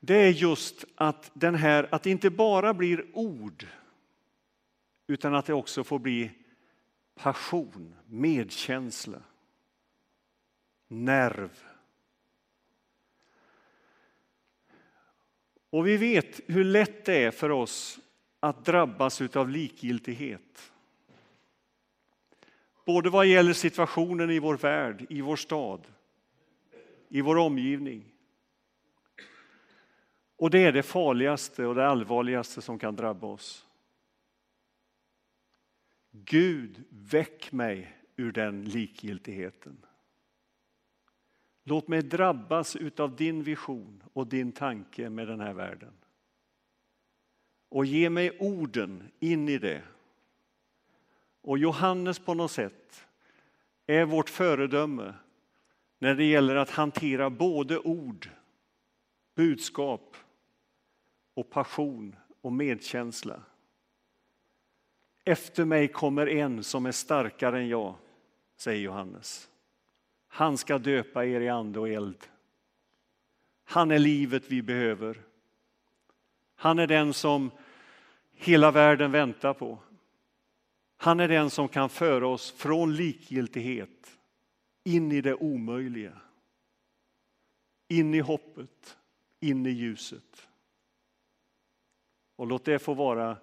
det 0.00 0.14
är 0.14 0.30
just 0.30 0.84
att 0.94 1.30
den 1.34 1.54
här, 1.54 1.88
att 1.90 2.02
det 2.02 2.10
inte 2.10 2.30
bara 2.30 2.74
blir 2.74 3.06
ord, 3.12 3.66
utan 5.06 5.34
att 5.34 5.46
det 5.46 5.54
också 5.54 5.84
får 5.84 5.98
bli 5.98 6.30
passion, 7.14 7.94
medkänsla, 8.06 9.22
nerv. 10.88 11.62
Och 15.70 15.86
vi 15.86 15.96
vet 15.96 16.40
hur 16.46 16.64
lätt 16.64 17.04
det 17.04 17.24
är 17.24 17.30
för 17.30 17.50
oss 17.50 18.00
att 18.40 18.64
drabbas 18.64 19.20
av 19.20 19.48
likgiltighet. 19.48 20.72
Både 22.84 23.10
vad 23.10 23.26
gäller 23.26 23.52
situationen 23.52 24.30
i 24.30 24.38
vår 24.38 24.56
värld, 24.56 25.06
i 25.08 25.20
vår 25.20 25.36
stad, 25.36 25.86
i 27.08 27.20
vår 27.20 27.36
omgivning. 27.36 28.04
Och 30.36 30.50
det 30.50 30.58
är 30.58 30.72
det 30.72 30.82
farligaste 30.82 31.66
och 31.66 31.74
det 31.74 31.86
allvarligaste 31.86 32.62
som 32.62 32.78
kan 32.78 32.96
drabba 32.96 33.26
oss. 33.26 33.66
Gud, 36.10 36.84
väck 36.88 37.52
mig 37.52 37.96
ur 38.16 38.32
den 38.32 38.64
likgiltigheten. 38.64 39.84
Låt 41.64 41.88
mig 41.88 42.02
drabbas 42.02 42.76
av 42.96 43.16
din 43.16 43.42
vision 43.42 44.02
och 44.12 44.26
din 44.26 44.52
tanke 44.52 45.10
med 45.10 45.28
den 45.28 45.40
här 45.40 45.52
världen. 45.52 45.92
Och 47.68 47.86
ge 47.86 48.10
mig 48.10 48.38
orden 48.40 49.10
in 49.20 49.48
i 49.48 49.58
det. 49.58 49.82
Och 51.40 51.58
Johannes 51.58 52.18
på 52.18 52.34
något 52.34 52.50
sätt 52.50 53.06
är 53.86 54.04
vårt 54.04 54.30
föredöme 54.30 55.14
när 55.98 56.14
det 56.14 56.24
gäller 56.24 56.56
att 56.56 56.70
hantera 56.70 57.30
både 57.30 57.78
ord, 57.78 58.30
budskap 59.34 60.16
och 61.34 61.50
passion 61.50 62.16
och 62.40 62.52
medkänsla. 62.52 63.42
Efter 65.24 65.64
mig 65.64 65.88
kommer 65.88 66.26
en 66.26 66.64
som 66.64 66.86
är 66.86 66.92
starkare 66.92 67.58
än 67.58 67.68
jag, 67.68 67.94
säger 68.56 68.80
Johannes. 68.82 69.48
Han 70.28 70.58
ska 70.58 70.78
döpa 70.78 71.24
er 71.24 71.40
i 71.40 71.48
ande 71.48 71.80
och 71.80 71.88
eld. 71.88 72.26
Han 73.64 73.90
är 73.90 73.98
livet 73.98 74.44
vi 74.48 74.62
behöver. 74.62 75.22
Han 76.60 76.78
är 76.78 76.86
den 76.86 77.14
som 77.14 77.50
hela 78.32 78.70
världen 78.70 79.12
väntar 79.12 79.54
på. 79.54 79.78
Han 80.96 81.20
är 81.20 81.28
den 81.28 81.50
som 81.50 81.68
kan 81.68 81.88
föra 81.88 82.28
oss 82.28 82.50
från 82.50 82.96
likgiltighet 82.96 84.18
in 84.84 85.12
i 85.12 85.20
det 85.20 85.34
omöjliga. 85.34 86.20
In 87.88 88.14
i 88.14 88.20
hoppet, 88.20 88.98
in 89.40 89.66
i 89.66 89.70
ljuset. 89.70 90.48
Och 92.36 92.46
låt 92.46 92.64
det 92.64 92.78
få 92.78 92.94
vara 92.94 93.36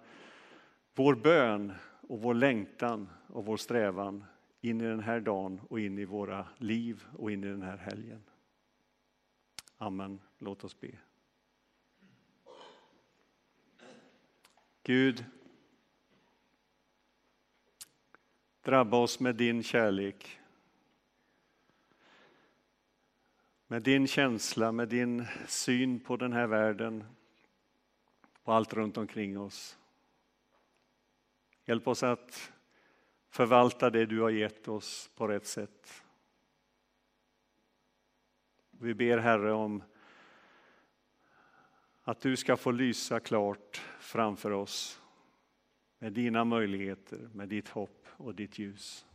vår 0.95 1.15
bön 1.15 1.73
och 2.08 2.21
vår 2.21 2.34
längtan 2.34 3.10
och 3.28 3.45
vår 3.45 3.58
strävan 3.58 4.23
in 4.62 4.82
i 4.82 4.84
den 4.84 4.99
här 4.99 5.19
dagen 5.19 5.62
och 5.69 5.80
in 5.80 5.99
i 5.99 6.06
våra 6.06 6.47
liv 6.58 7.04
och 7.17 7.32
in 7.32 7.43
i 7.43 7.47
den 7.47 7.62
här 7.62 7.78
helgen. 7.78 8.23
Amen. 9.78 10.19
Låt 10.38 10.63
oss 10.63 10.80
be. 10.80 10.91
Gud, 14.88 15.26
drabba 18.62 18.98
oss 18.98 19.19
med 19.19 19.36
din 19.36 19.63
kärlek. 19.63 20.39
Med 23.67 23.82
din 23.82 24.08
känsla, 24.08 24.71
med 24.71 24.88
din 24.89 25.26
syn 25.48 26.00
på 26.00 26.17
den 26.17 26.34
här 26.34 26.48
världen, 26.48 27.04
på 28.43 28.52
allt 28.52 28.74
runt 28.74 28.98
omkring 28.98 29.39
oss. 29.39 29.78
Hjälp 31.65 31.88
oss 31.88 32.04
att 32.04 32.52
förvalta 33.30 33.89
det 33.89 34.06
du 34.06 34.21
har 34.21 34.30
gett 34.30 34.67
oss 34.67 35.10
på 35.15 35.28
rätt 35.28 35.48
sätt. 35.48 36.04
Vi 38.71 38.93
ber 38.93 39.17
Herre 39.17 39.54
om 39.54 39.84
att 42.08 42.22
du 42.22 42.38
ska 42.38 42.58
få 42.58 42.72
lysa 42.72 43.20
klart 43.20 43.82
framför 44.00 44.52
oss 44.52 45.02
med 46.00 46.13
dina 46.13 46.46
möjligheter, 46.46 47.30
med 47.34 47.50
ditt 47.50 47.70
hopp 47.70 48.08
och 48.18 48.36
ditt 48.36 48.60
ljus. 48.60 49.06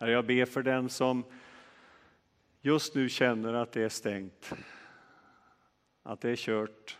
Herre, 0.00 0.10
jag 0.10 0.26
ber 0.26 0.44
för 0.44 0.62
den 0.62 0.88
som 0.88 1.24
just 2.60 2.94
nu 2.94 3.08
känner 3.08 3.54
att 3.54 3.72
det 3.72 3.82
är 3.82 3.88
stängt, 3.88 4.52
att 6.02 6.20
det 6.20 6.30
är 6.30 6.36
kört. 6.36 6.98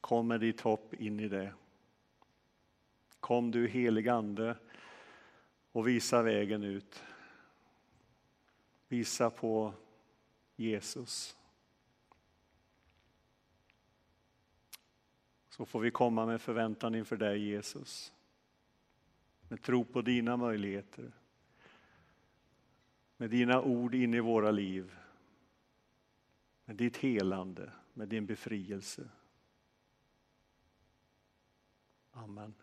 Kom 0.00 0.28
med 0.28 0.40
ditt 0.40 0.60
hopp 0.60 0.94
in 0.94 1.20
i 1.20 1.28
det. 1.28 1.52
Kom 3.20 3.50
du 3.50 3.68
helig 3.68 4.08
Ande 4.08 4.56
och 5.72 5.88
visa 5.88 6.22
vägen 6.22 6.62
ut. 6.62 7.02
Visa 8.88 9.30
på 9.30 9.74
Jesus. 10.58 11.36
Så 15.48 15.66
får 15.66 15.80
vi 15.80 15.90
komma 15.90 16.26
med 16.26 16.40
förväntan 16.40 16.94
inför 16.94 17.16
dig 17.16 17.48
Jesus. 17.48 18.12
Med 19.48 19.62
tro 19.62 19.84
på 19.84 20.02
dina 20.02 20.36
möjligheter. 20.36 21.12
Med 23.16 23.30
dina 23.30 23.62
ord 23.62 23.94
in 23.94 24.14
i 24.14 24.20
våra 24.20 24.50
liv. 24.50 24.94
Med 26.64 26.76
ditt 26.76 26.96
helande, 26.96 27.72
med 27.92 28.08
din 28.08 28.26
befrielse. 28.26 29.08
Amen. 32.12 32.54